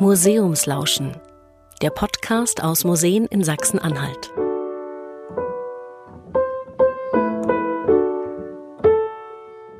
[0.00, 1.14] Museumslauschen,
[1.82, 4.32] der Podcast aus Museen in Sachsen-Anhalt.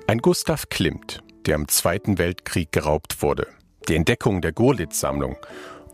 [0.06, 3.46] Ein Gustav Klimt, der im Zweiten Weltkrieg geraubt wurde,
[3.88, 5.38] die Entdeckung der Gurlitz-Sammlung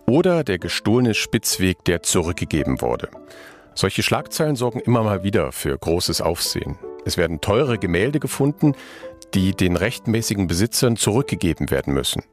[0.09, 3.09] oder der gestohlene Spitzweg, der zurückgegeben wurde.
[3.77, 6.77] Solche Schlagzeilen sorgen immer mal wieder für großes Aufsehen.
[7.05, 8.75] Es werden teure Gemälde gefunden,
[9.35, 12.25] die den rechtmäßigen Besitzern zurückgegeben werden müssen.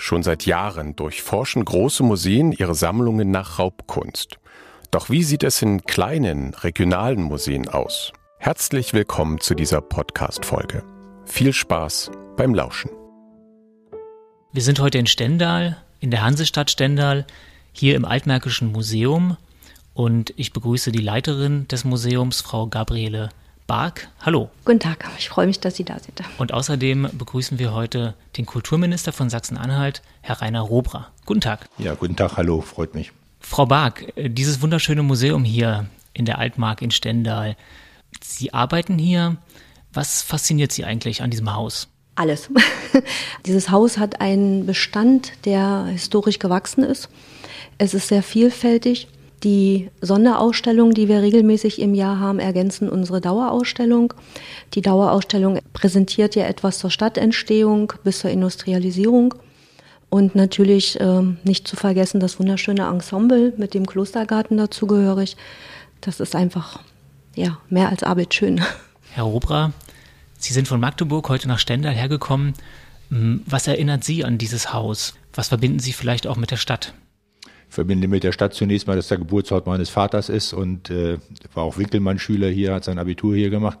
[0.00, 4.38] Schon seit Jahren durchforschen große Museen ihre Sammlungen nach Raubkunst.
[4.92, 8.12] Doch wie sieht es in kleinen, regionalen Museen aus?
[8.38, 10.84] Herzlich willkommen zu dieser Podcast-Folge.
[11.24, 12.92] Viel Spaß beim Lauschen.
[14.52, 17.26] Wir sind heute in Stendal, in der Hansestadt Stendal,
[17.72, 19.36] hier im Altmärkischen Museum
[19.94, 23.30] und ich begrüße die Leiterin des Museums, Frau Gabriele
[23.68, 24.08] Bark.
[24.22, 24.48] Hallo.
[24.64, 26.22] Guten Tag, ich freue mich, dass Sie da sind.
[26.38, 31.08] Und außerdem begrüßen wir heute den Kulturminister von Sachsen-Anhalt, Herr Rainer Robra.
[31.26, 31.68] Guten Tag.
[31.76, 33.12] Ja, guten Tag, hallo, freut mich.
[33.40, 37.56] Frau Bark, dieses wunderschöne Museum hier in der Altmark in Stendal,
[38.22, 39.36] Sie arbeiten hier.
[39.92, 41.88] Was fasziniert Sie eigentlich an diesem Haus?
[42.14, 42.48] Alles.
[43.46, 47.10] Dieses Haus hat einen Bestand, der historisch gewachsen ist.
[47.76, 49.08] Es ist sehr vielfältig.
[49.44, 54.12] Die Sonderausstellungen, die wir regelmäßig im Jahr haben, ergänzen unsere Dauerausstellung.
[54.74, 59.34] Die Dauerausstellung präsentiert ja etwas zur Stadtentstehung bis zur Industrialisierung.
[60.10, 65.36] Und natürlich äh, nicht zu vergessen das wunderschöne Ensemble mit dem Klostergarten dazugehörig.
[66.00, 66.80] Das ist einfach
[67.34, 68.60] ja, mehr als Arbeit schön.
[69.12, 69.72] Herr Robra,
[70.38, 72.54] Sie sind von Magdeburg heute nach Stendal hergekommen.
[73.10, 75.14] Was erinnert Sie an dieses Haus?
[75.34, 76.94] Was verbinden Sie vielleicht auch mit der Stadt?
[77.68, 81.18] Verbinde mit der Stadt zunächst mal, dass der Geburtsort meines Vaters ist und äh,
[81.54, 83.78] war auch Winkelmann-Schüler hier, hat sein Abitur hier gemacht.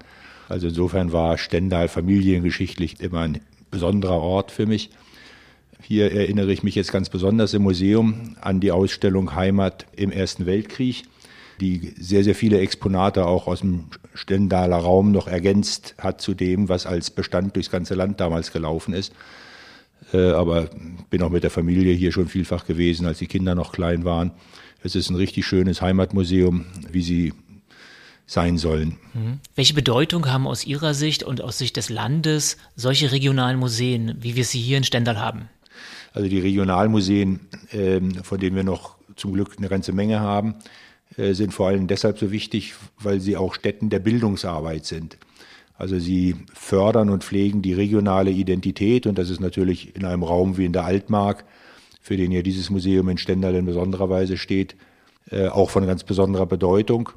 [0.48, 4.90] Also insofern war Stendal familiengeschichtlich immer ein besonderer Ort für mich.
[5.80, 10.46] Hier erinnere ich mich jetzt ganz besonders im Museum an die Ausstellung Heimat im Ersten
[10.46, 11.04] Weltkrieg
[11.60, 16.68] die sehr, sehr viele Exponate auch aus dem Stendaler Raum noch ergänzt hat zu dem,
[16.68, 19.12] was als Bestand durchs ganze Land damals gelaufen ist.
[20.12, 20.70] Äh, aber
[21.10, 24.32] bin auch mit der Familie hier schon vielfach gewesen, als die Kinder noch klein waren.
[24.82, 27.32] Es ist ein richtig schönes Heimatmuseum, wie sie
[28.26, 28.98] sein sollen.
[29.14, 29.40] Mhm.
[29.54, 34.36] Welche Bedeutung haben aus Ihrer Sicht und aus Sicht des Landes solche regionalen Museen, wie
[34.36, 35.48] wir sie hier in Stendal haben?
[36.12, 37.40] Also die Regionalmuseen,
[37.72, 40.56] ähm, von denen wir noch zum Glück eine ganze Menge haben,
[41.16, 45.16] äh, sind vor allem deshalb so wichtig, weil sie auch Stätten der Bildungsarbeit sind.
[45.78, 50.58] Also sie fördern und pflegen die regionale Identität und das ist natürlich in einem Raum
[50.58, 51.44] wie in der Altmark,
[52.02, 54.74] für den ja dieses Museum in Stendal in besonderer Weise steht,
[55.30, 57.10] äh, auch von ganz besonderer Bedeutung.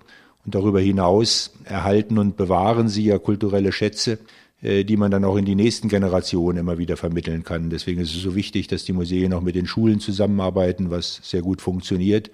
[0.45, 4.19] Und darüber hinaus erhalten und bewahren sie ja kulturelle Schätze,
[4.61, 7.69] äh, die man dann auch in die nächsten Generationen immer wieder vermitteln kann.
[7.69, 11.41] Deswegen ist es so wichtig, dass die Museen auch mit den Schulen zusammenarbeiten, was sehr
[11.41, 12.29] gut funktioniert.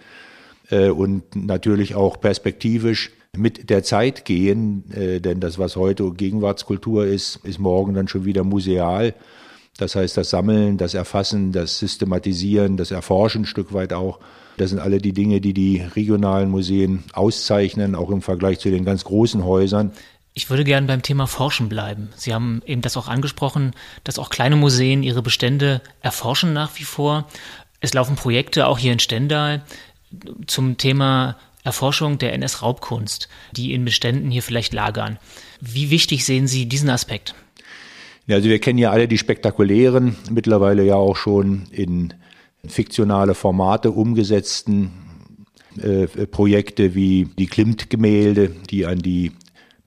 [0.70, 7.06] Äh, und natürlich auch perspektivisch mit der Zeit gehen, äh, denn das, was heute Gegenwartskultur
[7.06, 9.14] ist, ist morgen dann schon wieder museal.
[9.78, 14.20] Das heißt, das Sammeln, das Erfassen, das Systematisieren, das Erforschen ein Stück weit auch.
[14.58, 18.86] Das sind alle die Dinge, die die regionalen Museen auszeichnen, auch im Vergleich zu den
[18.86, 19.92] ganz großen Häusern.
[20.34, 22.10] Ich würde gerne beim Thema Forschen bleiben.
[22.16, 23.74] Sie haben eben das auch angesprochen,
[24.04, 27.28] dass auch kleine Museen ihre Bestände erforschen nach wie vor.
[27.80, 29.64] Es laufen Projekte auch hier in Stendal
[30.48, 31.38] zum Thema
[31.68, 35.20] Erforschung der NS-Raubkunst, die in Beständen hier vielleicht lagern.
[35.60, 37.36] Wie wichtig sehen Sie diesen Aspekt?
[38.26, 42.14] Ja, also wir kennen ja alle die spektakulären, mittlerweile ja auch schon in
[42.66, 44.92] fiktionale Formate umgesetzten
[45.78, 49.34] äh, Projekte wie die Klimt-Gemälde, die an die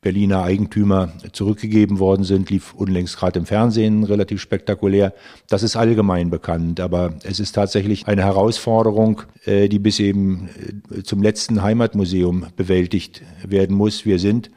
[0.02, 5.12] Berliner Eigentümer zurückgegeben worden sind, lief unlängst gerade im Fernsehen relativ spektakulär.
[5.48, 10.48] Das ist allgemein bekannt, aber es ist tatsächlich eine Herausforderung, äh, die bis eben
[10.90, 14.06] äh, zum letzten Heimatmuseum bewältigt werden muss.
[14.06, 14.50] Wir sind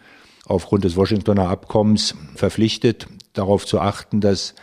[0.46, 4.56] aufgrund des Washingtoner Abkommens verpflichtet, darauf zu achten, dass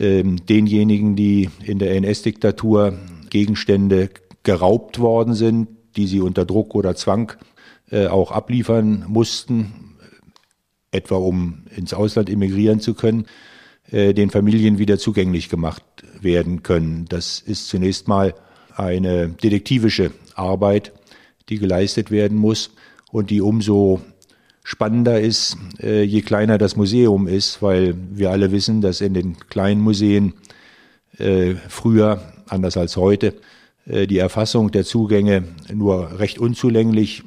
[0.00, 2.98] ähm, denjenigen, die in der NS-Diktatur
[3.30, 4.10] Gegenstände
[4.42, 7.32] geraubt worden sind, die sie unter Druck oder Zwang
[7.90, 9.96] äh, auch abliefern mussten,
[10.90, 13.26] etwa um ins Ausland emigrieren zu können,
[13.90, 15.84] äh, den Familien wieder zugänglich gemacht
[16.20, 17.04] werden können.
[17.08, 18.34] Das ist zunächst mal
[18.74, 20.92] eine detektivische Arbeit,
[21.50, 22.70] die geleistet werden muss
[23.12, 24.00] und die umso
[24.62, 29.38] spannender ist, äh, je kleiner das Museum ist, weil wir alle wissen, dass in den
[29.48, 30.34] kleinen Museen
[31.68, 33.34] früher, anders als heute,
[33.86, 37.22] die Erfassung der Zugänge nur recht unzulänglich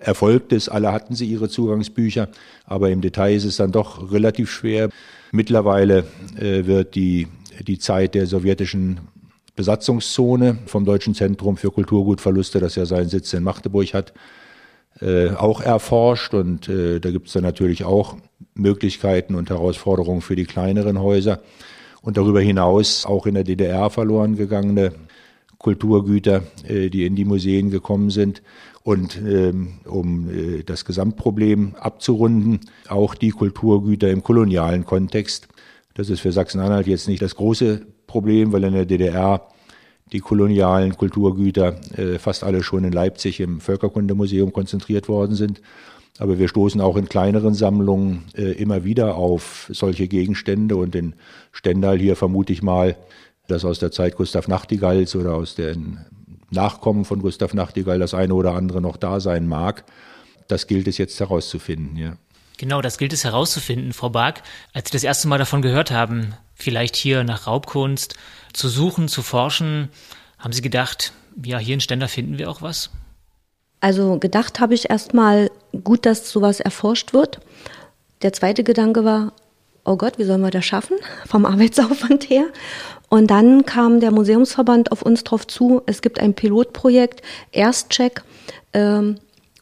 [0.00, 0.68] erfolgt ist.
[0.68, 2.28] Alle hatten sie ihre Zugangsbücher,
[2.64, 4.90] aber im Detail ist es dann doch relativ schwer.
[5.32, 6.04] Mittlerweile
[6.38, 7.28] äh, wird die,
[7.66, 9.00] die Zeit der sowjetischen
[9.56, 14.12] Besatzungszone vom Deutschen Zentrum für Kulturgutverluste, das ja seinen Sitz in Magdeburg hat,
[15.00, 16.34] äh, auch erforscht.
[16.34, 18.16] Und äh, da gibt es dann natürlich auch
[18.54, 21.40] Möglichkeiten und Herausforderungen für die kleineren Häuser.
[22.02, 24.92] Und darüber hinaus auch in der DDR verloren gegangene
[25.58, 28.42] Kulturgüter, äh, die in die Museen gekommen sind.
[28.82, 35.48] Und ähm, um äh, das Gesamtproblem abzurunden, auch die Kulturgüter im kolonialen Kontext.
[35.94, 39.48] Das ist für Sachsen-Anhalt jetzt nicht das große Problem, weil in der DDR
[40.12, 45.60] die kolonialen Kulturgüter äh, fast alle schon in Leipzig im Völkerkundemuseum konzentriert worden sind.
[46.18, 51.14] Aber wir stoßen auch in kleineren Sammlungen äh, immer wieder auf solche Gegenstände und in
[51.52, 52.96] Stendal hier vermute ich mal,
[53.46, 55.98] dass aus der Zeit Gustav Nachtigalls oder aus den
[56.50, 59.84] Nachkommen von Gustav Nachtigall das eine oder andere noch da sein mag.
[60.48, 62.16] Das gilt es jetzt herauszufinden, ja.
[62.56, 64.42] Genau, das gilt es herauszufinden, Frau Bark.
[64.72, 68.16] Als Sie das erste Mal davon gehört haben, vielleicht hier nach Raubkunst
[68.52, 69.90] zu suchen, zu forschen,
[70.38, 71.12] haben Sie gedacht,
[71.44, 72.90] ja, hier in Stender finden wir auch was?
[73.80, 75.50] Also gedacht habe ich erstmal
[75.84, 77.40] gut, dass sowas erforscht wird.
[78.22, 79.32] Der zweite Gedanke war,
[79.84, 80.96] oh Gott, wie sollen wir das schaffen
[81.26, 82.46] vom Arbeitsaufwand her?
[83.08, 87.22] Und dann kam der Museumsverband auf uns drauf zu, es gibt ein Pilotprojekt,
[87.52, 88.22] Erstcheck.
[88.72, 89.16] Ähm,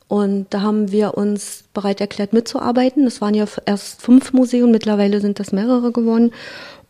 [0.09, 3.05] und da haben wir uns bereit erklärt mitzuarbeiten.
[3.05, 6.33] Das waren ja erst fünf Museen, mittlerweile sind das mehrere geworden.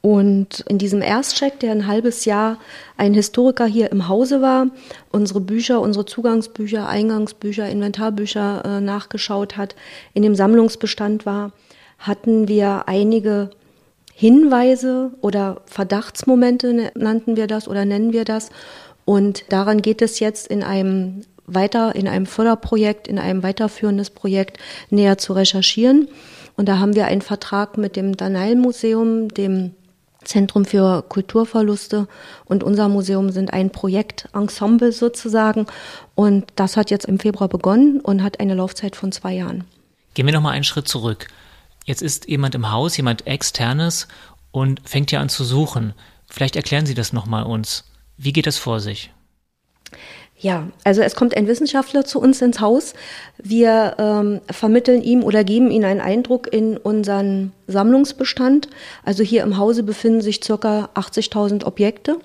[0.03, 2.59] Und in diesem Erstcheck, der ein halbes Jahr
[2.97, 4.69] ein Historiker hier im Hause war,
[5.11, 9.75] unsere Bücher, unsere Zugangsbücher, Eingangsbücher, Inventarbücher äh, nachgeschaut hat,
[10.15, 11.53] in dem Sammlungsbestand war,
[11.99, 13.51] hatten wir einige
[14.19, 18.49] Hinweise oder Verdachtsmomente nannten wir das oder nennen wir das.
[19.05, 24.57] Und daran geht es jetzt in einem weiter, in einem Förderprojekt, in einem weiterführendes Projekt
[24.89, 26.09] näher zu recherchieren.
[26.57, 29.75] Und da haben wir einen Vertrag mit dem Danail Museum, dem
[30.25, 32.09] Zentrum für Kulturverluste
[32.47, 35.67] und unser Museum sind ein Projektensemble sozusagen.
[36.15, 39.65] Und das hat jetzt im Februar begonnen und hat eine Laufzeit von zwei Jahren.
[40.15, 41.29] Gehen wir nochmal einen Schritt zurück.
[41.87, 44.09] Jetzt ist jemand im Haus, jemand externes
[44.51, 45.95] und fängt ja an zu suchen.
[46.29, 47.85] Vielleicht erklären Sie das nochmal uns.
[48.17, 49.13] Wie geht das vor sich?
[50.39, 52.93] Ja, also es kommt ein Wissenschaftler zu uns ins Haus.
[53.39, 58.69] Wir ähm, vermitteln ihm oder geben ihm einen Eindruck in unseren Sammlungsbestand.
[59.05, 62.19] Also hier im Hause befinden sich circa 80.000 Objekte.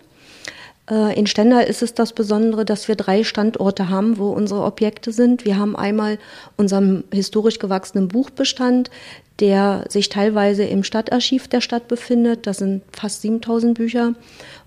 [0.91, 5.11] Äh, in Stendal ist es das Besondere, dass wir drei Standorte haben, wo unsere Objekte
[5.11, 5.45] sind.
[5.45, 6.19] Wir haben einmal
[6.57, 8.91] unseren historisch gewachsenen Buchbestand,
[9.39, 12.45] der sich teilweise im Stadtarchiv der Stadt befindet.
[12.45, 14.13] Das sind fast 7000 Bücher.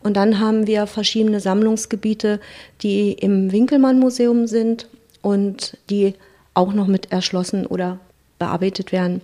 [0.03, 2.41] Und dann haben wir verschiedene Sammlungsgebiete,
[2.83, 4.89] die im Winkelmann-Museum sind
[5.23, 6.15] und die
[6.55, 7.99] auch noch mit erschlossen oder
[8.39, 9.21] bearbeitet werden.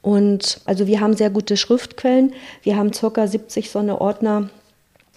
[0.00, 2.32] Und also wir haben sehr gute Schriftquellen.
[2.62, 4.50] Wir haben circa 70 so Ordner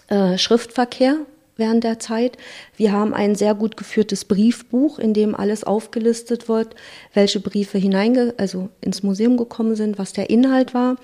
[0.08, 1.18] äh, Schriftverkehr
[1.56, 2.36] während der Zeit.
[2.76, 6.74] Wir haben ein sehr gut geführtes Briefbuch, in dem alles aufgelistet wird,
[7.14, 10.96] welche Briefe hineinge also ins Museum gekommen sind, was der Inhalt war.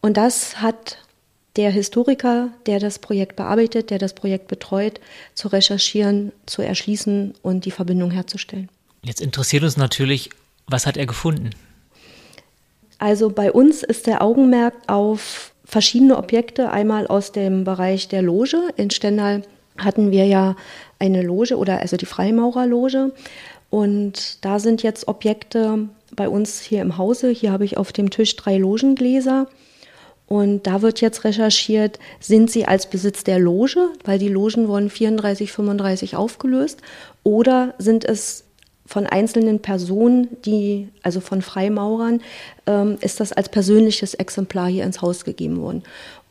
[0.00, 0.98] Und das hat
[1.56, 5.00] der Historiker, der das Projekt bearbeitet, der das Projekt betreut,
[5.34, 8.68] zu recherchieren, zu erschließen und die Verbindung herzustellen.
[9.02, 10.30] Jetzt interessiert uns natürlich,
[10.68, 11.50] was hat er gefunden?
[12.98, 18.56] Also bei uns ist der Augenmerk auf verschiedene Objekte, einmal aus dem Bereich der Loge.
[18.76, 19.42] In Stendal
[19.76, 20.56] hatten wir ja
[20.98, 23.12] eine Loge oder also die Freimaurerloge.
[23.70, 27.28] Und da sind jetzt Objekte bei uns hier im Hause.
[27.28, 29.46] Hier habe ich auf dem Tisch drei Logengläser.
[30.26, 34.90] Und da wird jetzt recherchiert, sind sie als Besitz der Loge, weil die Logen wurden
[34.90, 36.80] 34, 35 aufgelöst,
[37.24, 38.44] oder sind es
[38.88, 42.22] von einzelnen Personen, die, also von Freimaurern,
[42.66, 45.82] ähm, ist das als persönliches Exemplar hier ins Haus gegeben worden.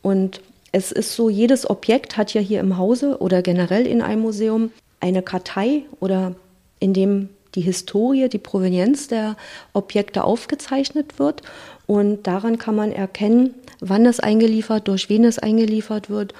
[0.02, 0.40] Und
[0.72, 4.72] es ist so, jedes Objekt hat ja hier im Hause oder generell in einem Museum
[4.98, 6.34] eine Kartei oder
[6.80, 9.36] in dem die Historie, die Provenienz der
[9.72, 11.42] Objekte aufgezeichnet wird.
[11.86, 16.34] Und daran kann man erkennen, wann es eingeliefert, durch wen es eingeliefert wird.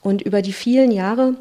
[0.00, 1.34] Und über die vielen Jahre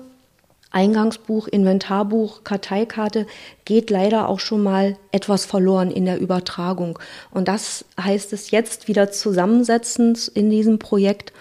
[0.76, 3.28] Eingangsbuch, Inventarbuch, Karteikarte
[3.64, 7.00] geht leider auch schon mal etwas verloren in der Übertragung.
[7.32, 11.32] Und das heißt es jetzt wieder zusammensetzen in diesem Projekt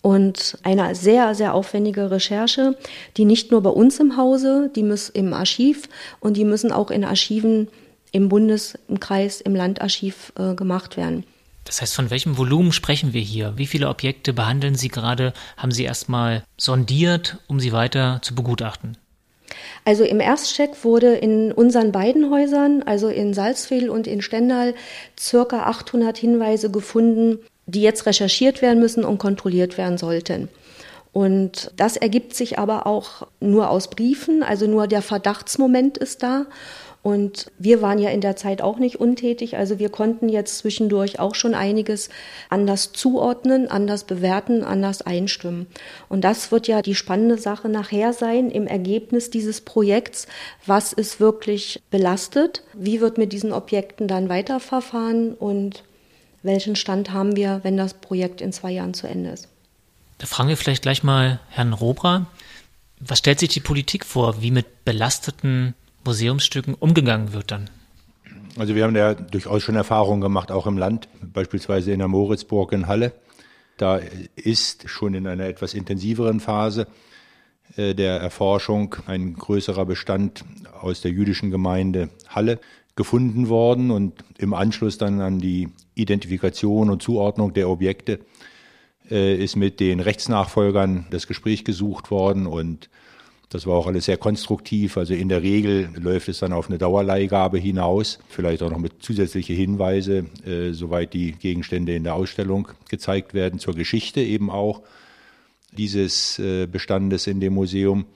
[0.00, 2.78] und eine sehr, sehr aufwendige Recherche,
[3.18, 5.88] die nicht nur bei uns im Hause, die muss im Archiv
[6.20, 7.68] und die müssen auch in Archiven
[8.12, 11.24] im Bundes-, im Kreis-, im Landarchiv äh, gemacht werden.
[11.68, 13.52] Das heißt, von welchem Volumen sprechen wir hier?
[13.56, 15.34] Wie viele Objekte behandeln Sie gerade?
[15.58, 18.96] Haben Sie erstmal sondiert, um sie weiter zu begutachten?
[19.84, 24.74] Also im Erstcheck wurde in unseren beiden Häusern, also in Salzwedel und in Stendal,
[25.18, 30.48] circa 800 Hinweise gefunden, die jetzt recherchiert werden müssen und kontrolliert werden sollten.
[31.12, 36.46] Und das ergibt sich aber auch nur aus Briefen, also nur der Verdachtsmoment ist da.
[37.02, 39.56] Und wir waren ja in der Zeit auch nicht untätig.
[39.56, 42.10] Also wir konnten jetzt zwischendurch auch schon einiges
[42.50, 45.68] anders zuordnen, anders bewerten, anders einstimmen.
[46.08, 50.26] Und das wird ja die spannende Sache nachher sein im Ergebnis dieses Projekts.
[50.66, 52.62] Was ist wirklich belastet?
[52.74, 55.34] Wie wird mit diesen Objekten dann weiterverfahren?
[55.34, 55.84] Und
[56.42, 59.48] welchen Stand haben wir, wenn das Projekt in zwei Jahren zu Ende ist?
[60.18, 62.26] Da fragen wir vielleicht gleich mal Herrn Robra.
[63.00, 65.74] Was stellt sich die Politik vor, wie mit belasteten
[66.04, 67.70] Museumsstücken umgegangen wird dann?
[68.56, 72.72] Also wir haben ja durchaus schon Erfahrungen gemacht, auch im Land, beispielsweise in der Moritzburg
[72.72, 73.12] in Halle.
[73.76, 74.00] Da
[74.34, 76.88] ist schon in einer etwas intensiveren Phase
[77.76, 80.44] äh, der Erforschung ein größerer Bestand
[80.80, 82.58] aus der jüdischen Gemeinde Halle
[82.96, 88.18] gefunden worden und im Anschluss dann an die Identifikation und Zuordnung der Objekte
[89.08, 92.90] äh, ist mit den Rechtsnachfolgern das Gespräch gesucht worden und
[93.50, 94.96] das war auch alles sehr konstruktiv.
[94.96, 99.02] Also in der Regel läuft es dann auf eine Dauerleihgabe hinaus, vielleicht auch noch mit
[99.02, 104.82] zusätzliche Hinweise, äh, soweit die Gegenstände in der Ausstellung gezeigt werden, zur Geschichte eben auch
[105.72, 108.06] dieses äh, Bestandes in dem Museum.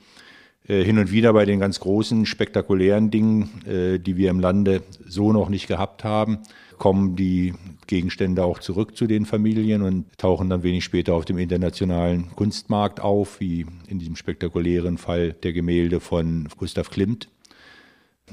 [0.68, 4.82] Äh, hin und wieder bei den ganz großen, spektakulären Dingen, äh, die wir im Lande
[5.06, 6.38] so noch nicht gehabt haben,
[6.78, 7.54] kommen die
[7.92, 13.00] Gegenstände auch zurück zu den Familien und tauchen dann wenig später auf dem internationalen Kunstmarkt
[13.00, 17.28] auf, wie in diesem spektakulären Fall der Gemälde von Gustav Klimt.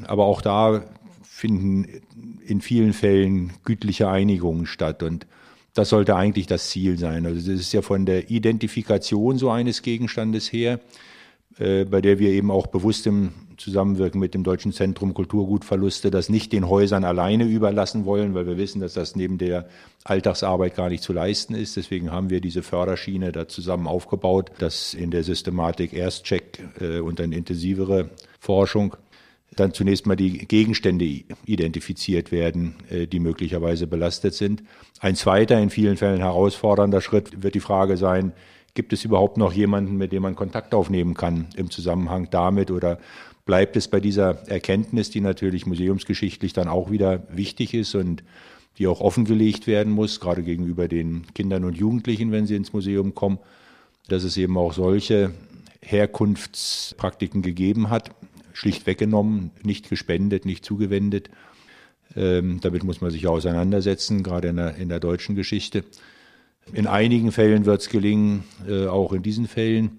[0.08, 0.86] Aber auch da
[1.24, 1.86] finden
[2.48, 5.28] in vielen Fällen gütliche Einigungen statt und
[5.74, 7.26] das sollte eigentlich das Ziel sein.
[7.26, 10.80] Also das ist ja von der Identifikation so eines Gegenstandes her,
[11.58, 16.30] äh, bei der wir eben auch bewusst im Zusammenwirken mit dem Deutschen Zentrum Kulturgutverluste das
[16.30, 19.68] nicht den Häusern alleine überlassen wollen, weil wir wissen, dass das neben der
[20.04, 21.78] Alltagsarbeit gar nicht zu leisten ist.
[21.78, 27.20] Deswegen haben wir diese Förderschiene da zusammen aufgebaut, dass in der Systematik Erstcheck äh, und
[27.20, 28.96] dann intensivere Forschung
[29.56, 31.06] dann zunächst mal die Gegenstände
[31.46, 34.64] identifiziert werden, äh, die möglicherweise belastet sind.
[35.00, 38.34] Ein zweiter, in vielen Fällen herausfordernder Schritt wird die Frage sein,
[38.74, 43.00] gibt es überhaupt noch jemanden, mit dem man Kontakt aufnehmen kann im Zusammenhang damit oder
[43.50, 48.24] bleibt es bei dieser Erkenntnis, die natürlich museumsgeschichtlich dann auch wieder wichtig ist und
[48.78, 53.16] die auch offengelegt werden muss, gerade gegenüber den Kindern und Jugendlichen, wenn sie ins Museum
[53.16, 53.40] kommen,
[54.08, 55.32] dass es eben auch solche
[55.82, 58.12] Herkunftspraktiken gegeben hat,
[58.54, 61.32] schlicht weggenommen, nicht gespendet, nicht zugewendet.
[62.16, 65.84] Ähm, damit muss man sich auseinandersetzen, gerade in der, in der deutschen Geschichte.
[66.72, 69.98] In einigen Fällen wird es gelingen, äh, auch in diesen Fällen,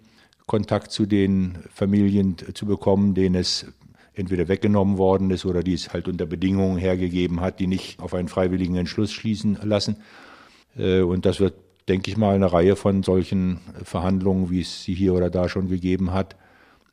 [0.51, 3.67] Kontakt zu den Familien zu bekommen, denen es
[4.15, 8.15] entweder weggenommen worden ist oder die es halt unter Bedingungen hergegeben hat, die nicht auf
[8.15, 9.99] einen freiwilligen Entschluss schließen lassen.
[10.77, 11.55] Äh, und das wird,
[11.87, 15.69] denke ich mal, eine Reihe von solchen Verhandlungen, wie es sie hier oder da schon
[15.69, 16.35] gegeben hat,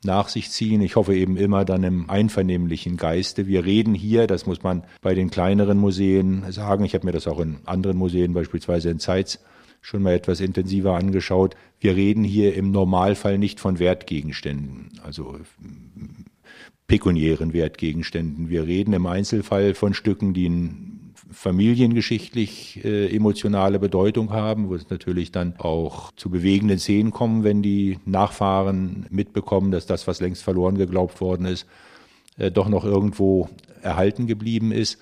[0.04, 0.80] nach sich ziehen.
[0.80, 3.48] Ich hoffe eben immer dann im einvernehmlichen Geiste.
[3.48, 6.84] Wir reden hier, das muss man bei den kleineren Museen sagen.
[6.84, 9.40] Ich habe mir das auch in anderen Museen, beispielsweise in Zeitz,
[9.88, 11.56] schon mal etwas intensiver angeschaut.
[11.80, 15.38] Wir reden hier im Normalfall nicht von Wertgegenständen, also
[16.86, 18.50] pekuniären Wertgegenständen.
[18.50, 20.70] Wir reden im Einzelfall von Stücken, die
[21.30, 27.62] familiengeschichtlich äh, emotionale Bedeutung haben, wo es natürlich dann auch zu bewegenden Szenen kommen, wenn
[27.62, 31.66] die Nachfahren mitbekommen, dass das, was längst verloren geglaubt worden ist,
[32.36, 33.48] äh, doch noch irgendwo
[33.80, 34.98] erhalten geblieben ist.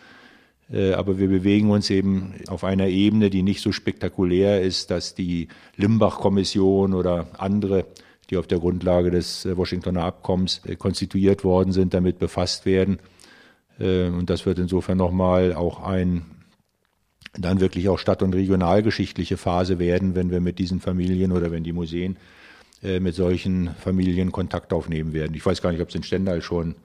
[0.70, 5.14] Äh, aber wir bewegen uns eben auf einer Ebene, die nicht so spektakulär ist, dass
[5.14, 7.87] die Limbach-Kommission oder andere,
[8.30, 12.99] die auf der Grundlage des äh, Washingtoner Abkommens äh, konstituiert worden sind, damit befasst werden.
[13.78, 16.25] Und das wird insofern nochmal auch ein
[17.37, 21.62] dann wirklich auch stadt- und regionalgeschichtliche Phase werden, wenn wir mit diesen Familien oder wenn
[21.62, 22.16] die Museen
[22.80, 25.35] mit solchen Familien Kontakt aufnehmen werden.
[25.35, 26.76] Ich weiß gar nicht, ob es in Stendal schon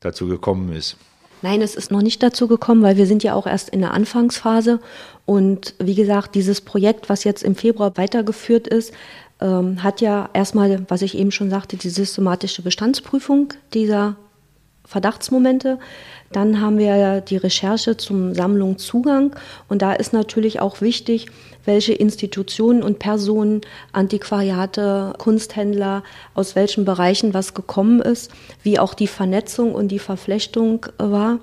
[0.00, 0.96] dazu gekommen ist.
[1.42, 3.92] Nein, es ist noch nicht dazu gekommen, weil wir sind ja auch erst in der
[3.92, 4.80] Anfangsphase.
[5.26, 8.92] Und wie gesagt, dieses Projekt, was jetzt im Februar weitergeführt ist,
[9.40, 14.16] ähm, hat ja erstmal, was ich eben schon sagte, die systematische Bestandsprüfung dieser
[14.84, 15.78] Verdachtsmomente.
[16.32, 19.34] Dann haben wir die Recherche zum Sammlungszugang.
[19.68, 21.26] Und da ist natürlich auch wichtig,
[21.64, 28.30] welche Institutionen und Personen, Antiquariate, Kunsthändler, aus welchen Bereichen was gekommen ist,
[28.62, 31.40] wie auch die Vernetzung und die Verflechtung war.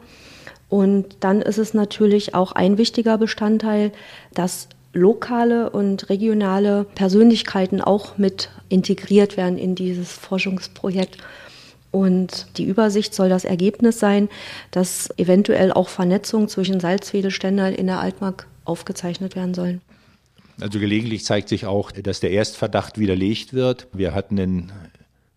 [0.69, 3.91] Und dann ist es natürlich auch ein wichtiger Bestandteil,
[4.33, 11.17] dass lokale und regionale Persönlichkeiten auch mit integriert werden in dieses Forschungsprojekt.
[11.91, 14.29] Und die Übersicht soll das Ergebnis sein,
[14.71, 19.81] dass eventuell auch Vernetzungen zwischen Salzwedel, Stendal in der Altmark aufgezeichnet werden sollen.
[20.59, 23.87] Also gelegentlich zeigt sich auch, dass der Erstverdacht widerlegt wird.
[23.93, 24.71] Wir hatten in,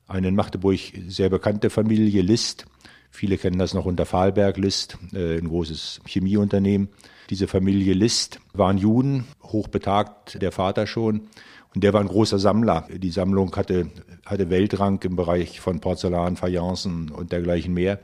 [0.09, 0.79] eine in Magdeburg
[1.09, 2.65] sehr bekannte Familie List.
[3.11, 6.89] Viele kennen das noch unter Fahlberg List, äh, ein großes Chemieunternehmen.
[7.29, 11.29] Diese Familie List waren Juden, hochbetagt der Vater schon.
[11.75, 12.89] Und der war ein großer Sammler.
[12.91, 13.91] Die Sammlung hatte,
[14.27, 18.01] hatte Weltrang im Bereich von Porzellan, Fayencen und dergleichen mehr.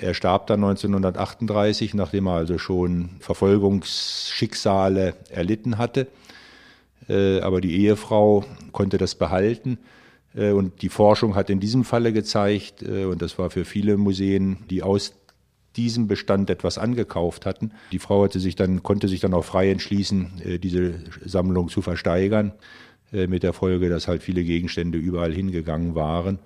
[0.00, 6.06] Er starb dann 1938, nachdem er also schon Verfolgungsschicksale erlitten hatte.
[7.08, 9.78] Äh, aber die Ehefrau konnte das behalten.
[10.34, 13.96] Äh, und die Forschung hat in diesem Falle gezeigt, äh, und das war für viele
[13.96, 15.14] Museen, die aus
[15.76, 17.72] diesem Bestand etwas angekauft hatten.
[17.92, 22.52] Die Frau hatte sich dann, konnte sich dann auch frei entschließen, diese Sammlung zu versteigern,
[23.12, 26.38] mit der Folge, dass halt viele Gegenstände überall hingegangen waren.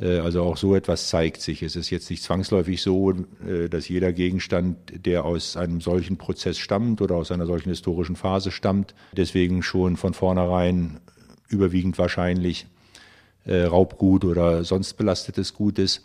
[0.00, 1.62] Äh, also auch so etwas zeigt sich.
[1.62, 3.12] Es ist jetzt nicht zwangsläufig so,
[3.46, 8.16] äh, dass jeder Gegenstand, der aus einem solchen Prozess stammt oder aus einer solchen historischen
[8.16, 11.00] Phase stammt, deswegen schon von vornherein
[11.48, 12.66] überwiegend wahrscheinlich
[13.44, 16.02] äh, Raubgut oder sonst belastetes Gut ist.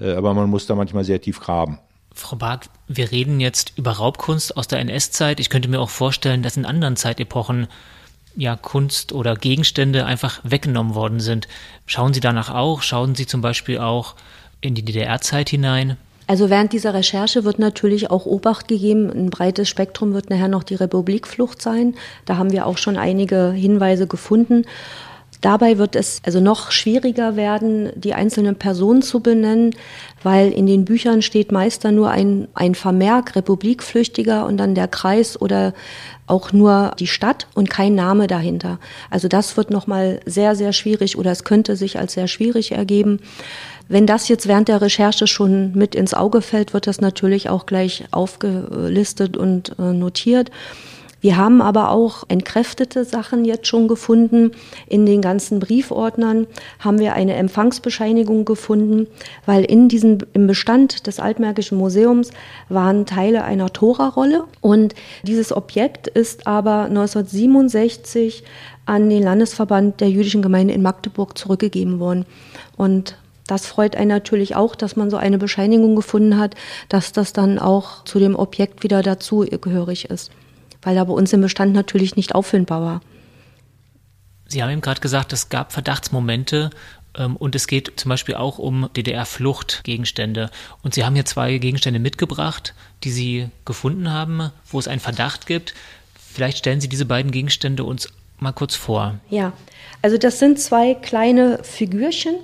[0.00, 1.80] Aber man muss da manchmal sehr tief graben.
[2.18, 5.38] Frau Barth, wir reden jetzt über Raubkunst aus der NS-Zeit.
[5.38, 7.68] Ich könnte mir auch vorstellen, dass in anderen Zeitepochen
[8.36, 11.48] ja, Kunst oder Gegenstände einfach weggenommen worden sind.
[11.86, 12.82] Schauen Sie danach auch?
[12.82, 14.16] Schauen Sie zum Beispiel auch
[14.60, 15.96] in die DDR-Zeit hinein?
[16.26, 19.10] Also während dieser Recherche wird natürlich auch Obacht gegeben.
[19.10, 21.94] Ein breites Spektrum wird nachher noch die Republikflucht sein.
[22.26, 24.66] Da haben wir auch schon einige Hinweise gefunden.
[25.40, 29.74] Dabei wird es also noch schwieriger werden, die einzelnen Personen zu benennen,
[30.22, 34.88] weil in den Büchern steht meist dann nur ein, ein Vermerk Republikflüchtiger und dann der
[34.88, 35.74] Kreis oder
[36.26, 38.78] auch nur die Stadt und kein Name dahinter.
[39.10, 43.20] Also das wird nochmal sehr, sehr schwierig oder es könnte sich als sehr schwierig ergeben.
[43.88, 47.64] Wenn das jetzt während der Recherche schon mit ins Auge fällt, wird das natürlich auch
[47.64, 50.50] gleich aufgelistet und äh, notiert.
[51.20, 54.52] Wir haben aber auch entkräftete Sachen jetzt schon gefunden.
[54.86, 56.46] In den ganzen Briefordnern
[56.78, 59.08] haben wir eine Empfangsbescheinigung gefunden,
[59.44, 62.30] weil in diesem, im Bestand des Altmärkischen Museums
[62.68, 68.44] waren Teile einer Tora-Rolle und dieses Objekt ist aber 1967
[68.86, 72.26] an den Landesverband der jüdischen Gemeinde in Magdeburg zurückgegeben worden.
[72.76, 73.16] Und
[73.48, 76.54] das freut einen natürlich auch, dass man so eine Bescheinigung gefunden hat,
[76.88, 80.30] dass das dann auch zu dem Objekt wieder dazu gehörig ist
[80.82, 83.00] weil er bei uns im Bestand natürlich nicht auffindbar war.
[84.46, 86.70] Sie haben eben gerade gesagt, es gab Verdachtsmomente
[87.14, 90.50] ähm, und es geht zum Beispiel auch um DDR-Fluchtgegenstände.
[90.82, 95.46] Und Sie haben hier zwei Gegenstände mitgebracht, die Sie gefunden haben, wo es einen Verdacht
[95.46, 95.74] gibt.
[96.18, 99.18] Vielleicht stellen Sie diese beiden Gegenstände uns mal kurz vor.
[99.28, 99.52] Ja,
[100.00, 102.36] also das sind zwei kleine Figürchen,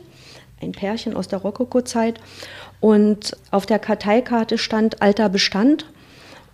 [0.60, 2.20] ein Pärchen aus der Rokoko-Zeit.
[2.80, 5.86] Und auf der Karteikarte stand alter Bestand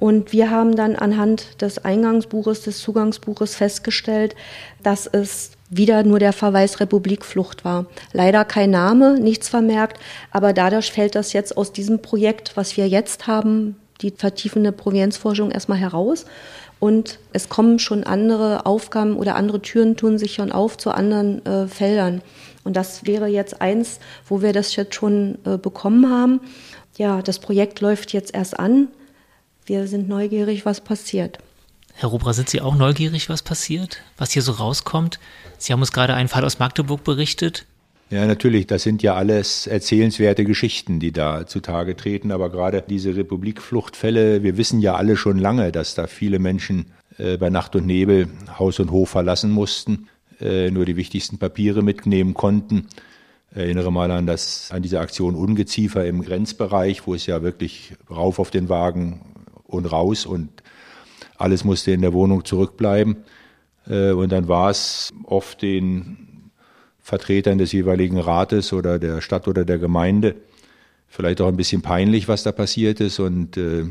[0.01, 4.35] und wir haben dann anhand des Eingangsbuches, des Zugangsbuches festgestellt,
[4.83, 7.85] dass es wieder nur der Verweis Republikflucht war.
[8.15, 12.89] Leider kein Name, nichts vermerkt, aber dadurch fällt das jetzt aus diesem Projekt, was wir
[12.89, 16.25] jetzt haben, die vertiefende Provenenzforschung erstmal heraus.
[16.79, 21.45] Und es kommen schon andere Aufgaben oder andere Türen tun sich schon auf zu anderen
[21.45, 22.23] äh, Feldern.
[22.65, 26.41] Und das wäre jetzt eins, wo wir das jetzt schon äh, bekommen haben.
[26.97, 28.89] Ja, das Projekt läuft jetzt erst an.
[29.71, 31.39] Wir sind neugierig, was passiert.
[31.95, 35.21] Herr Rubra, sind Sie auch neugierig, was passiert, was hier so rauskommt?
[35.59, 37.67] Sie haben uns gerade einen Fall aus Magdeburg berichtet.
[38.11, 42.33] Ja, natürlich, das sind ja alles erzählenswerte Geschichten, die da zutage treten.
[42.33, 46.87] Aber gerade diese Republikfluchtfälle, wir wissen ja alle schon lange, dass da viele Menschen
[47.19, 48.27] äh, bei Nacht und Nebel
[48.59, 50.09] Haus und Hof verlassen mussten,
[50.41, 52.89] äh, nur die wichtigsten Papiere mitnehmen konnten.
[53.53, 58.41] Erinnere mal an, das, an diese Aktion Ungeziefer im Grenzbereich, wo es ja wirklich rauf
[58.41, 59.30] auf den Wagen
[59.71, 60.49] und raus und
[61.37, 63.17] alles musste in der Wohnung zurückbleiben.
[63.89, 66.51] Äh, und dann war es oft den
[66.99, 70.37] Vertretern des jeweiligen Rates oder der Stadt oder der Gemeinde
[71.09, 73.19] vielleicht auch ein bisschen peinlich, was da passiert ist.
[73.19, 73.85] Und äh,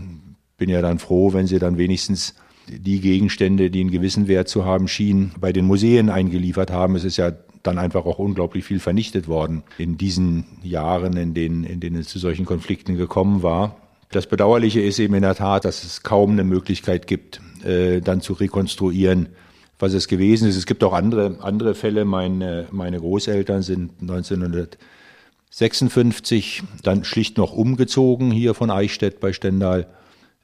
[0.58, 2.36] bin ja dann froh, wenn sie dann wenigstens
[2.68, 6.96] die Gegenstände, die einen gewissen Wert zu haben schienen, bei den Museen eingeliefert haben.
[6.96, 7.32] Es ist ja
[7.63, 12.08] dann einfach auch unglaublich viel vernichtet worden in diesen Jahren, in denen, in denen es
[12.08, 13.76] zu solchen Konflikten gekommen war.
[14.12, 18.22] Das Bedauerliche ist eben in der Tat, dass es kaum eine Möglichkeit gibt, äh, dann
[18.22, 19.30] zu rekonstruieren,
[19.78, 20.58] was es gewesen ist.
[20.58, 22.06] Es gibt auch andere, andere Fälle.
[22.06, 29.86] Meine, meine Großeltern sind 1956 dann schlicht noch umgezogen hier von Eichstätt bei Stendal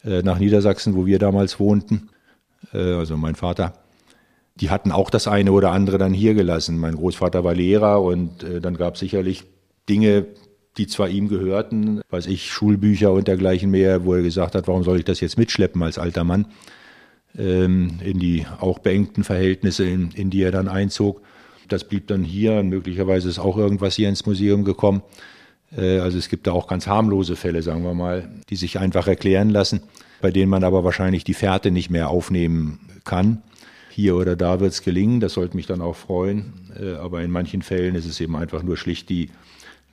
[0.04, 2.10] äh, nach Niedersachsen, wo wir damals wohnten.
[2.72, 3.74] Äh, also mein Vater.
[4.58, 6.78] Die hatten auch das eine oder andere dann hier gelassen.
[6.78, 9.46] Mein Großvater war Lehrer und äh, dann gab es sicherlich
[9.90, 10.28] Dinge,
[10.78, 14.84] die zwar ihm gehörten, weiß ich, Schulbücher und dergleichen mehr, wo er gesagt hat, warum
[14.84, 16.48] soll ich das jetzt mitschleppen als alter Mann?
[17.38, 21.22] ähm, in die auch beengten Verhältnisse, in, in die er dann einzog.
[21.68, 22.64] Das blieb dann hier.
[22.64, 25.02] Möglicherweise ist auch irgendwas hier ins Museum gekommen.
[25.76, 29.08] Äh, also es gibt da auch ganz harmlose Fälle, sagen wir mal, die sich einfach
[29.08, 29.82] erklären lassen,
[30.22, 33.42] bei denen man aber wahrscheinlich die Fährte nicht mehr aufnehmen kann.
[33.90, 36.54] Hier oder da wird es gelingen, das sollte mich dann auch freuen.
[36.80, 39.30] Äh, aber in manchen Fällen ist es eben einfach nur schlicht die,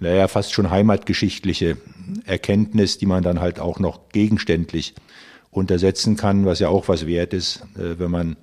[0.03, 1.79] naja, fast schon heimatgeschichtliche
[2.25, 4.95] Erkenntnis, die man dann halt auch noch gegenständlich
[5.51, 8.37] untersetzen kann, was ja auch was wert ist, äh, wenn man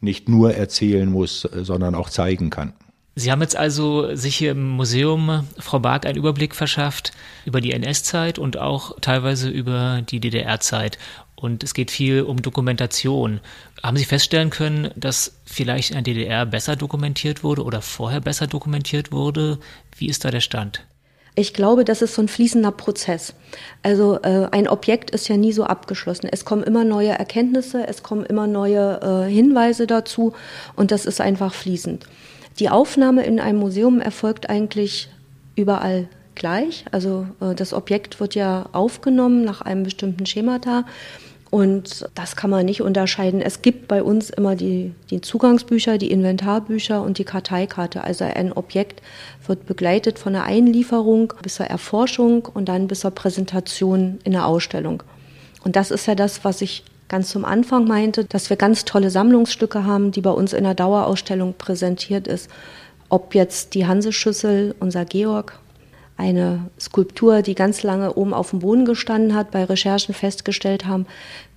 [0.00, 2.72] nicht nur erzählen muss, sondern auch zeigen kann.
[3.14, 7.12] Sie haben jetzt also sich hier im Museum, Frau Barth, einen Überblick verschafft
[7.44, 10.98] über die NS-Zeit und auch teilweise über die DDR-Zeit.
[11.36, 13.40] Und es geht viel um Dokumentation.
[13.82, 18.46] Haben Sie feststellen können, dass vielleicht in der DDR besser dokumentiert wurde oder vorher besser
[18.46, 19.58] dokumentiert wurde?
[19.96, 20.86] Wie ist da der Stand?
[21.34, 23.32] Ich glaube, das ist so ein fließender Prozess.
[23.82, 26.28] Also äh, ein Objekt ist ja nie so abgeschlossen.
[26.30, 30.34] Es kommen immer neue Erkenntnisse, es kommen immer neue äh, Hinweise dazu
[30.76, 32.06] und das ist einfach fließend.
[32.58, 35.08] Die Aufnahme in einem Museum erfolgt eigentlich
[35.56, 36.84] überall gleich.
[36.90, 40.84] Also äh, das Objekt wird ja aufgenommen nach einem bestimmten Schemata.
[41.52, 43.42] Und das kann man nicht unterscheiden.
[43.42, 48.02] Es gibt bei uns immer die, die Zugangsbücher, die Inventarbücher und die Karteikarte.
[48.02, 49.02] Also ein Objekt
[49.46, 54.46] wird begleitet von der Einlieferung bis zur Erforschung und dann bis zur Präsentation in der
[54.46, 55.02] Ausstellung.
[55.62, 59.10] Und das ist ja das, was ich ganz zum Anfang meinte, dass wir ganz tolle
[59.10, 62.48] Sammlungsstücke haben, die bei uns in der Dauerausstellung präsentiert ist.
[63.10, 65.60] Ob jetzt die Hanseschüssel, unser Georg,
[66.22, 71.06] eine Skulptur, die ganz lange oben auf dem Boden gestanden hat, bei Recherchen festgestellt haben,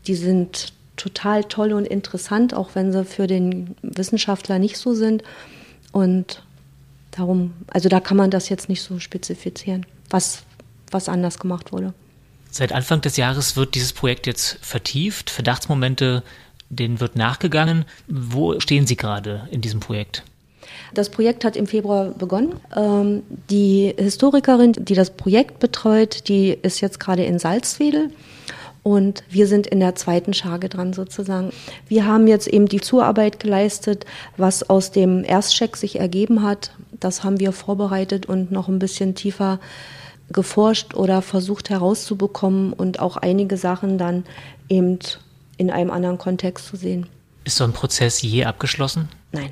[0.08, 5.24] die sind total toll und interessant, auch wenn sie für den Wissenschaftler nicht so sind.
[5.92, 6.42] Und
[7.12, 10.44] darum, also da kann man das jetzt nicht so spezifizieren, was,
[10.90, 11.94] was anders gemacht wurde.
[12.50, 15.30] Seit Anfang des Jahres wird dieses Projekt jetzt vertieft.
[15.30, 16.24] Verdachtsmomente,
[16.70, 17.86] denen wird nachgegangen.
[18.08, 20.24] Wo stehen Sie gerade in diesem Projekt?
[20.96, 22.56] Das Projekt hat im Februar begonnen.
[22.76, 28.12] Ähm, die Historikerin, die das Projekt betreut, die ist jetzt gerade in Salzwedel.
[28.82, 31.52] Und wir sind in der zweiten Schage dran sozusagen.
[31.88, 34.06] Wir haben jetzt eben die Zuarbeit geleistet,
[34.38, 36.72] was aus dem Erstcheck sich ergeben hat.
[37.00, 39.60] Das haben wir vorbereitet und noch ein bisschen tiefer
[40.32, 44.24] geforscht oder versucht herauszubekommen und auch einige Sachen dann
[44.70, 45.00] eben
[45.58, 47.08] in einem anderen Kontext zu sehen.
[47.44, 49.10] Ist so ein Prozess je abgeschlossen?
[49.32, 49.52] Nein.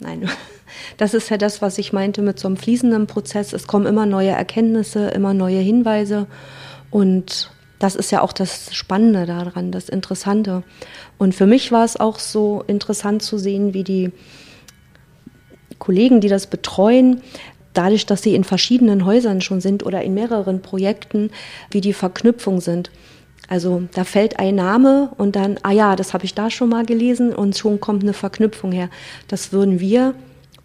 [0.00, 0.28] Nein.
[0.98, 3.52] Das ist ja das, was ich meinte mit so einem fließenden Prozess.
[3.52, 6.26] Es kommen immer neue Erkenntnisse, immer neue Hinweise.
[6.90, 10.62] Und das ist ja auch das Spannende daran, das Interessante.
[11.18, 14.12] Und für mich war es auch so interessant zu sehen, wie die
[15.78, 17.22] Kollegen, die das betreuen,
[17.72, 21.30] dadurch, dass sie in verschiedenen Häusern schon sind oder in mehreren Projekten,
[21.70, 22.90] wie die Verknüpfung sind.
[23.50, 26.86] Also da fällt ein Name und dann, ah ja, das habe ich da schon mal
[26.86, 28.88] gelesen und schon kommt eine Verknüpfung her.
[29.26, 30.14] Das würden wir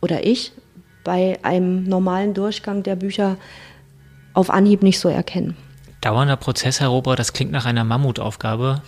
[0.01, 0.51] oder ich
[1.03, 3.37] bei einem normalen Durchgang der Bücher
[4.33, 5.57] auf Anhieb nicht so erkennen.
[6.01, 8.83] Dauernder Prozess, Herr Rober, das klingt nach einer Mammutaufgabe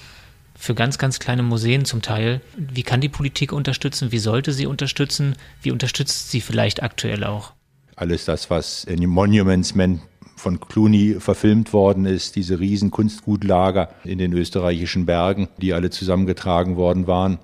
[0.56, 2.42] für ganz, ganz kleine Museen zum Teil.
[2.56, 4.12] Wie kann die Politik unterstützen?
[4.12, 5.36] Wie sollte sie unterstützen?
[5.64, 7.54] Wie unterstützt sie vielleicht aktuell auch?
[7.98, 10.02] alles das, was in den Monuments Man
[10.38, 16.78] von Clooney verfilmt worden ist, diese riesen Kunstgutlager in den österreichischen Bergen, die alle zusammengetragen
[16.78, 17.40] worden waren.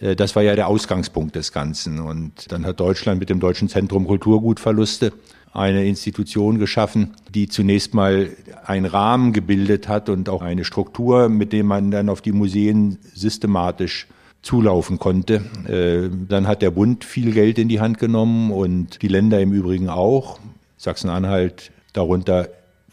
[0.00, 2.00] Äh, das war ja der Ausgangspunkt des Ganzen.
[2.00, 5.12] Und dann hat Deutschland mit dem Deutschen Zentrum Kulturgutverluste
[5.52, 8.30] eine Institution geschaffen, die zunächst mal
[8.64, 12.98] einen Rahmen gebildet hat und auch eine Struktur, mit dem man dann auf die Museen
[13.14, 14.06] systematisch
[14.40, 15.42] zulaufen konnte.
[15.68, 19.52] Äh, dann hat der Bund viel Geld in die Hand genommen und die Länder im
[19.52, 20.40] Übrigen auch.
[20.78, 22.48] Sachsen-Anhalt darunter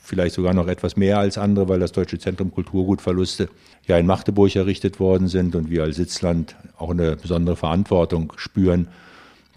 [0.09, 3.49] vielleicht sogar noch etwas mehr als andere, weil das Deutsche Zentrum Kulturgutverluste
[3.88, 8.88] ja in Magdeburg errichtet worden sind und wir als Sitzland auch eine besondere Verantwortung spüren,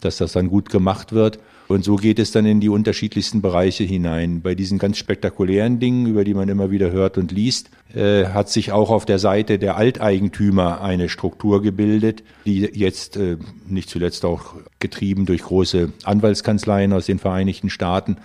[0.00, 1.38] dass das dann gut gemacht wird.
[1.68, 4.42] Und so geht es dann in die unterschiedlichsten Bereiche hinein.
[4.42, 8.50] Bei diesen ganz spektakulären Dingen, über die man immer wieder hört und liest, äh, hat
[8.50, 14.26] sich auch auf der Seite der Alteigentümer eine Struktur gebildet, die jetzt äh, nicht zuletzt
[14.26, 18.18] auch getrieben durch große Anwaltskanzleien aus den Vereinigten Staaten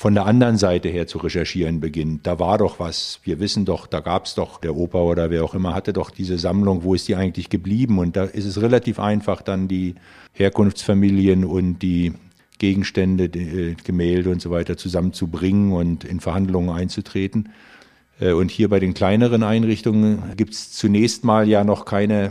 [0.00, 2.26] von der anderen Seite her zu recherchieren beginnt.
[2.26, 5.44] Da war doch was, wir wissen doch, da gab es doch, der Opa oder wer
[5.44, 7.98] auch immer hatte doch diese Sammlung, wo ist die eigentlich geblieben?
[7.98, 9.96] Und da ist es relativ einfach, dann die
[10.32, 12.14] Herkunftsfamilien und die
[12.56, 17.50] Gegenstände, äh, Gemälde und so weiter zusammenzubringen und in Verhandlungen einzutreten.
[18.20, 22.30] Äh, und hier bei den kleineren Einrichtungen gibt es zunächst mal ja noch keine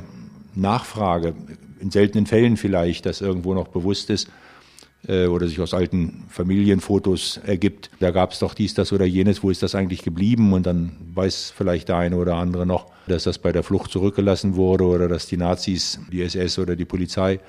[0.55, 1.35] Nachfrage,
[1.79, 4.27] in seltenen Fällen vielleicht, dass irgendwo noch bewusst ist,
[5.07, 7.89] äh, oder sich aus alten Familienfotos ergibt.
[7.99, 10.53] Da gab es doch dies, das oder jenes, wo ist das eigentlich geblieben?
[10.53, 14.55] Und dann weiß vielleicht der eine oder andere noch, dass das bei der Flucht zurückgelassen
[14.55, 17.39] wurde oder dass die Nazis, die SS oder die Polizei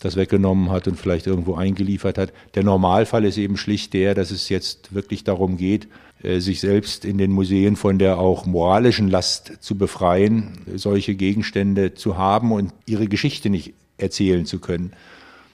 [0.00, 2.32] das weggenommen hat und vielleicht irgendwo eingeliefert hat.
[2.54, 5.88] Der Normalfall ist eben schlicht der, dass es jetzt wirklich darum geht,
[6.22, 11.94] äh, sich selbst in den Museen von der auch moralischen Last zu befreien, solche Gegenstände
[11.94, 14.92] zu haben und ihre Geschichte nicht erzählen zu können.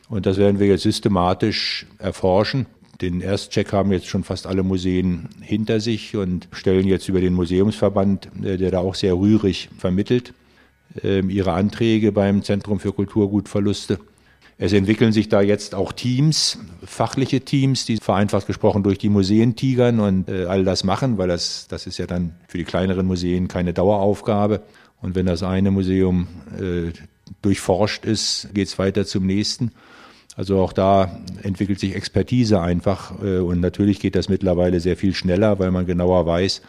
[0.08, 2.66] Und das werden wir jetzt systematisch erforschen.
[3.00, 7.34] Den Erstcheck haben jetzt schon fast alle Museen hinter sich und stellen jetzt über den
[7.34, 10.32] Museumsverband, äh, der da auch sehr rührig vermittelt,
[11.02, 13.98] ähm, ihre Anträge beim Zentrum für Kulturgutverluste.
[14.56, 19.56] Es entwickeln sich da jetzt auch Teams, fachliche Teams, die vereinfacht gesprochen durch die Museen
[19.56, 23.06] tigern und äh, all das machen, weil das, das ist ja dann für die kleineren
[23.06, 24.62] Museen keine Daueraufgabe.
[25.02, 26.92] Und wenn das eine Museum äh,
[27.42, 29.72] durchforscht ist, geht es weiter zum nächsten.
[30.36, 35.14] Also auch da entwickelt sich Expertise einfach äh, und natürlich geht das mittlerweile sehr viel
[35.14, 36.62] schneller, weil man genauer weiß,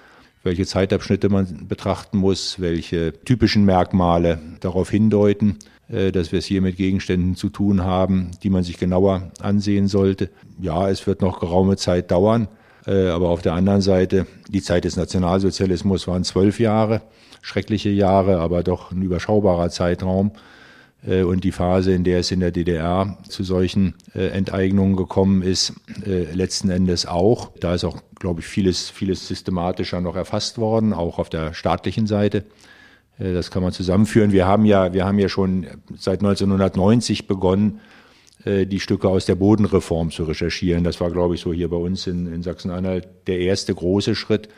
[0.44, 5.58] welche Zeitabschnitte man betrachten muss, welche typischen Merkmale darauf hindeuten,
[5.90, 9.88] äh, dass wir es hier mit Gegenständen zu tun haben, die man sich genauer ansehen
[9.88, 10.30] sollte.
[10.62, 12.48] Ja, es wird noch geraume Zeit dauern,
[12.86, 17.02] äh, aber auf der anderen Seite, die Zeit des Nationalsozialismus waren zwölf Jahre,
[17.42, 20.32] schreckliche Jahre, aber doch ein überschaubarer Zeitraum.
[21.08, 25.42] Äh, und die Phase, in der es in der DDR zu solchen äh, Enteignungen gekommen
[25.42, 25.74] ist,
[26.06, 27.52] äh, letzten Endes auch.
[27.60, 32.08] Da ist auch, glaube ich, vieles, vieles systematischer noch erfasst worden, auch auf der staatlichen
[32.08, 32.46] Seite.
[33.18, 34.34] Das kann man zusammenführen.
[34.34, 35.66] Wir haben ja, wir haben ja schon
[35.98, 37.80] seit 1990 begonnen,
[38.46, 40.84] die Stücke aus der Bodenreform zu recherchieren.
[40.84, 44.50] Das war, glaube ich, so hier bei uns in, in Sachsen-Anhalt der erste große Schritt.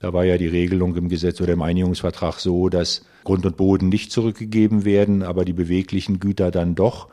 [0.00, 3.88] Da war ja die Regelung im Gesetz oder im Einigungsvertrag so, dass Grund und Boden
[3.88, 7.08] nicht zurückgegeben werden, aber die beweglichen Güter dann doch.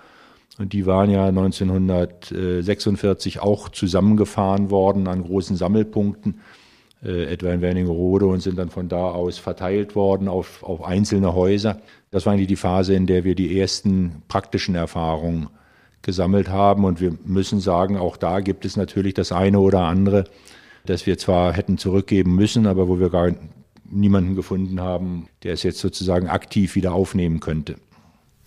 [0.59, 6.41] Und die waren ja 1946 auch zusammengefahren worden an großen Sammelpunkten,
[7.03, 11.33] äh, etwa in Wernigerode, und sind dann von da aus verteilt worden auf, auf einzelne
[11.33, 11.81] Häuser.
[12.11, 15.47] Das war eigentlich die Phase, in der wir die ersten praktischen Erfahrungen
[16.03, 16.85] gesammelt haben.
[16.85, 20.25] Und wir müssen sagen, auch da gibt es natürlich das eine oder andere,
[20.85, 23.31] das wir zwar hätten zurückgeben müssen, aber wo wir gar
[23.85, 27.75] niemanden gefunden haben, der es jetzt sozusagen aktiv wieder aufnehmen könnte.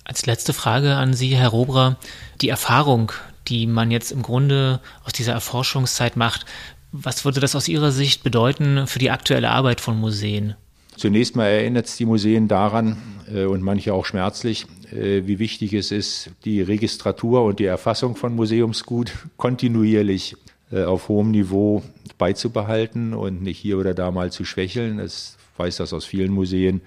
[0.04, 1.96] Als letzte Frage an Sie, Herr Robra,
[2.40, 3.12] die Erfahrung,
[3.48, 6.46] die man jetzt im Grunde aus dieser Erforschungszeit macht,
[6.92, 10.54] was würde das aus Ihrer Sicht bedeuten für die aktuelle Arbeit von Museen?
[10.96, 12.96] Zunächst mal erinnert es die Museen daran,
[13.32, 18.16] äh, und manche auch schmerzlich, äh, wie wichtig es ist, die Registratur und die Erfassung
[18.16, 20.36] von Museumsgut kontinuierlich
[20.72, 21.82] auf hohem Niveau
[22.18, 24.98] beizubehalten und nicht hier oder da mal zu schwächeln.
[24.98, 26.80] Es weiß das aus vielen Museen,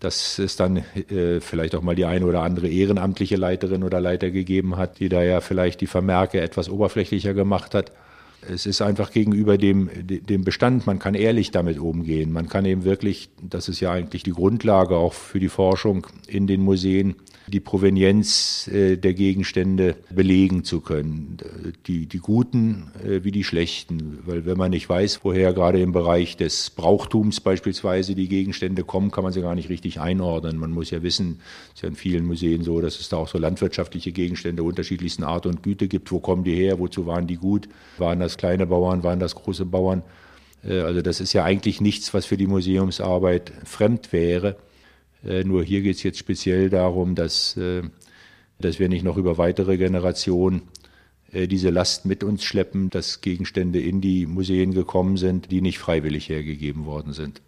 [0.00, 4.30] dass es dann äh, vielleicht auch mal die eine oder andere ehrenamtliche Leiterin oder Leiter
[4.30, 7.92] gegeben hat, die da ja vielleicht die Vermerke etwas oberflächlicher gemacht hat.
[8.48, 12.32] Es ist einfach gegenüber dem, dem Bestand, man kann ehrlich damit umgehen.
[12.32, 16.46] Man kann eben wirklich, das ist ja eigentlich die Grundlage auch für die Forschung in
[16.46, 17.16] den Museen,
[17.50, 21.38] die Provenienz äh, der Gegenstände belegen zu können.
[21.86, 24.20] Die, die guten äh, wie die schlechten.
[24.24, 29.10] Weil wenn man nicht weiß, woher gerade im Bereich des Brauchtums beispielsweise die Gegenstände kommen,
[29.10, 30.56] kann man sie gar nicht richtig einordnen.
[30.56, 33.28] Man muss ja wissen, es ist ja in vielen Museen so, dass es da auch
[33.28, 36.10] so landwirtschaftliche Gegenstände unterschiedlichsten Art und Güte gibt.
[36.12, 36.78] Wo kommen die her?
[36.78, 37.68] Wozu waren die gut?
[37.98, 39.02] Waren das kleine Bauern?
[39.02, 40.02] Waren das große Bauern?
[40.64, 44.56] Äh, also das ist ja eigentlich nichts, was für die Museumsarbeit fremd wäre.
[45.24, 47.82] Äh, nur hier geht es jetzt speziell darum, dass, äh,
[48.58, 50.62] dass wir nicht noch über weitere Generationen
[51.32, 55.78] äh, diese Last mit uns schleppen, dass Gegenstände in die Museen gekommen sind, die nicht
[55.78, 57.40] freiwillig hergegeben worden sind.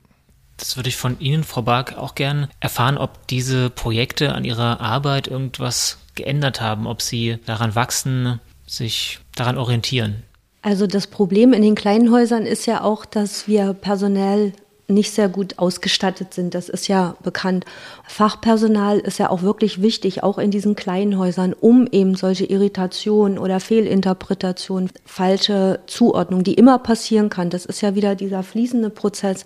[0.57, 4.81] Das würde ich von Ihnen, Frau Bark, auch gern erfahren, ob diese Projekte an Ihrer
[4.81, 10.23] Arbeit irgendwas geändert haben, ob Sie daran wachsen, sich daran orientieren.
[10.61, 14.53] Also das Problem in den kleinen Häusern ist ja auch, dass wir personell
[14.89, 16.55] nicht sehr gut ausgestattet sind.
[16.55, 17.65] Das ist ja bekannt.
[18.07, 23.39] Fachpersonal ist ja auch wirklich wichtig, auch in diesen kleinen Häusern, um eben solche Irritationen
[23.39, 27.51] oder Fehlinterpretationen, falsche Zuordnung, die immer passieren kann.
[27.51, 29.45] Das ist ja wieder dieser fließende Prozess.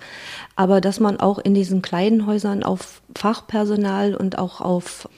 [0.56, 5.08] Aber dass man auch in diesen kleinen Häusern auf Fachpersonal und auch auf,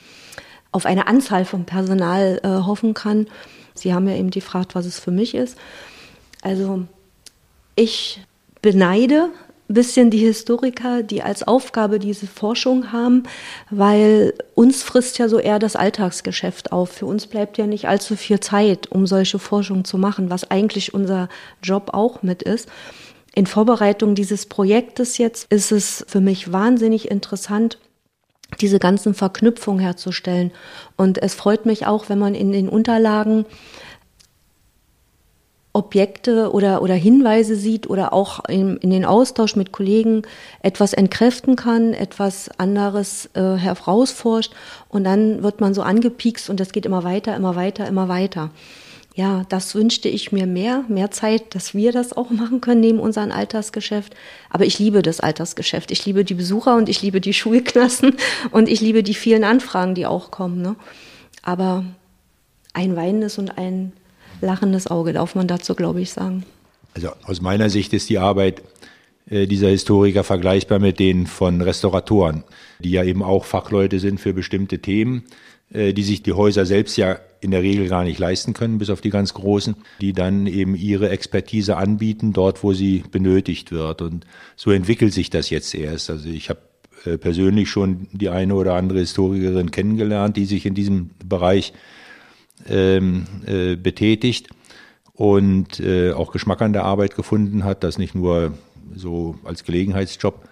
[0.72, 3.26] auf eine Anzahl von Personal äh, hoffen kann.
[3.74, 5.57] Sie haben ja eben gefragt, was es für mich ist.
[6.42, 6.85] Also
[7.76, 8.20] ich
[8.61, 9.31] beneide
[9.74, 13.24] bisschen die Historiker, die als Aufgabe diese Forschung haben,
[13.70, 16.90] weil uns frisst ja so eher das Alltagsgeschäft auf.
[16.90, 20.94] Für uns bleibt ja nicht allzu viel Zeit, um solche Forschung zu machen, was eigentlich
[20.94, 21.28] unser
[21.62, 22.68] Job auch mit ist.
[23.35, 27.78] In Vorbereitung dieses Projektes jetzt ist es für mich wahnsinnig interessant,
[28.61, 30.50] diese ganzen Verknüpfungen herzustellen.
[30.96, 33.44] Und es freut mich auch, wenn man in den Unterlagen
[35.79, 40.23] Objekte oder, oder Hinweise sieht oder auch in, in den Austausch mit Kollegen
[40.61, 44.53] etwas entkräften kann, etwas anderes äh, herausforscht
[44.88, 48.51] und dann wird man so angepiekst und das geht immer weiter, immer weiter, immer weiter.
[49.14, 53.01] Ja, das wünschte ich mir mehr, mehr Zeit, dass wir das auch machen können neben
[53.01, 54.14] unserem Altersgeschäft.
[54.49, 55.91] Aber ich liebe das Altersgeschäft.
[55.91, 58.17] Ich liebe die Besucher und ich liebe die Schulklassen
[58.53, 60.62] und ich liebe die vielen Anfragen, die auch kommen.
[60.62, 60.77] Ne?
[61.43, 61.85] Aber
[62.75, 63.93] ein weinendes und ein
[64.40, 66.44] lachendes Auge, darf man dazu, glaube ich, sagen.
[66.94, 68.62] Also aus meiner Sicht ist die Arbeit
[69.31, 72.44] äh, dieser Historiker vergleichbar mit denen von Restauratoren,
[72.79, 75.24] die ja eben auch Fachleute sind für bestimmte Themen,
[75.70, 78.90] äh, die sich die Häuser selbst ja in der Regel gar nicht leisten können, bis
[78.90, 84.03] auf die ganz großen, die dann eben ihre Expertise anbieten, dort, wo sie benötigt wird.
[84.03, 86.11] Und so entwickelt sich das jetzt erst.
[86.11, 86.61] Also ich habe
[87.05, 91.72] äh, persönlich schon die eine oder andere Historikerin kennengelernt, die sich in diesem Bereich
[92.68, 94.48] ähm, äh, betätigt
[95.14, 98.54] und äh, auch Geschmack an der Arbeit gefunden hat, das nicht nur
[98.94, 100.48] so als Gelegenheitsjob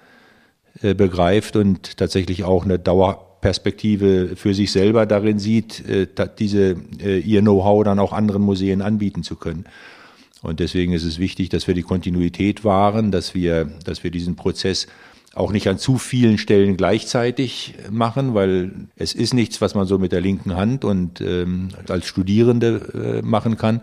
[0.83, 6.07] äh, begreift und tatsächlich auch eine Dauerperspektive für sich selber darin sieht, äh,
[6.39, 9.65] diese äh, ihr Know-how dann auch anderen Museen anbieten zu können.
[10.43, 14.37] Und deswegen ist es wichtig, dass wir die Kontinuität wahren, dass wir, dass wir diesen
[14.37, 14.87] Prozess
[15.37, 19.99] auch nicht an zu vielen Stellen gleichzeitig machen, weil es ist nichts, was man so
[19.99, 23.83] mit der linken Hand und ähm, als Studierende äh, machen kann.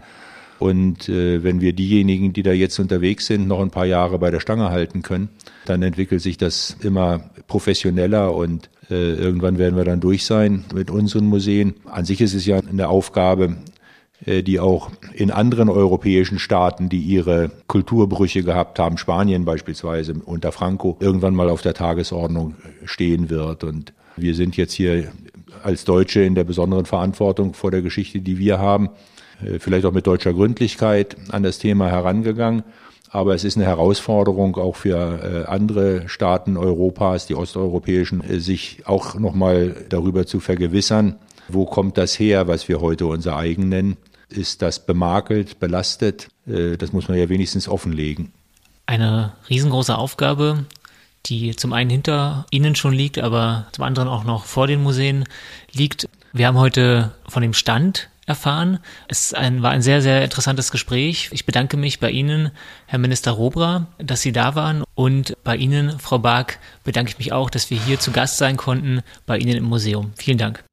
[0.57, 4.31] Und äh, wenn wir diejenigen, die da jetzt unterwegs sind, noch ein paar Jahre bei
[4.31, 5.29] der Stange halten können,
[5.65, 10.89] dann entwickelt sich das immer professioneller und äh, irgendwann werden wir dann durch sein mit
[10.89, 11.75] unseren Museen.
[11.85, 13.57] An sich ist es ja eine Aufgabe,
[14.25, 20.97] die auch in anderen europäischen Staaten, die ihre Kulturbrüche gehabt haben, Spanien beispielsweise unter Franco,
[20.99, 22.55] irgendwann mal auf der Tagesordnung
[22.85, 23.63] stehen wird.
[23.63, 25.11] Und wir sind jetzt hier
[25.63, 28.89] als Deutsche in der besonderen Verantwortung vor der Geschichte, die wir haben,
[29.43, 32.63] äh, vielleicht auch mit deutscher Gründlichkeit an das Thema herangegangen.
[33.09, 39.15] Aber es ist eine Herausforderung auch für äh, andere Staaten Europas, die osteuropäischen, sich auch
[39.19, 43.97] nochmal darüber zu vergewissern, wo kommt das her, was wir heute unser eigen nennen
[44.37, 46.29] ist das bemakelt, belastet?
[46.47, 48.33] Äh, das muss man ja wenigstens offenlegen.
[48.85, 50.65] Eine riesengroße Aufgabe,
[51.25, 55.25] die zum einen hinter Ihnen schon liegt, aber zum anderen auch noch vor den Museen
[55.71, 56.09] liegt.
[56.33, 58.79] Wir haben heute von dem Stand erfahren.
[59.07, 61.29] Es ein, war ein sehr, sehr interessantes Gespräch.
[61.31, 62.51] Ich bedanke mich bei Ihnen,
[62.85, 64.83] Herr Minister Robra, dass Sie da waren.
[64.95, 68.57] Und bei Ihnen, Frau Bark, bedanke ich mich auch, dass wir hier zu Gast sein
[68.57, 70.11] konnten bei Ihnen im Museum.
[70.15, 70.63] Vielen Dank.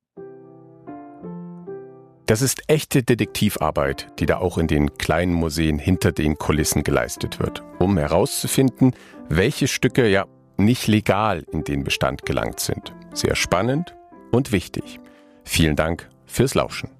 [2.30, 7.40] Das ist echte Detektivarbeit, die da auch in den kleinen Museen hinter den Kulissen geleistet
[7.40, 8.94] wird, um herauszufinden,
[9.28, 12.94] welche Stücke ja nicht legal in den Bestand gelangt sind.
[13.12, 13.96] Sehr spannend
[14.30, 15.00] und wichtig.
[15.42, 16.90] Vielen Dank fürs Lauschen.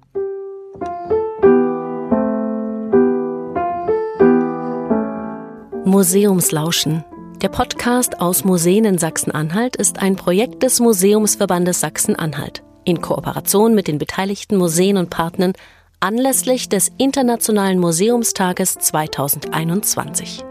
[5.85, 7.05] Museumslauschen.
[7.41, 13.87] Der Podcast aus Museen in Sachsen-Anhalt ist ein Projekt des Museumsverbandes Sachsen-Anhalt in Kooperation mit
[13.87, 15.53] den beteiligten Museen und Partnern
[15.99, 20.43] anlässlich des Internationalen Museumstages 2021.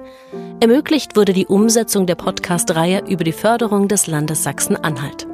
[0.61, 5.27] Ermöglicht wurde die Umsetzung der Podcast-Reihe über die Förderung des Landes Sachsen-Anhalt.